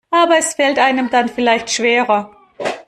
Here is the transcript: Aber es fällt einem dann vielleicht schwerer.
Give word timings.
Aber 0.09 0.35
es 0.35 0.55
fällt 0.55 0.79
einem 0.79 1.11
dann 1.11 1.29
vielleicht 1.29 1.69
schwerer. 1.69 2.35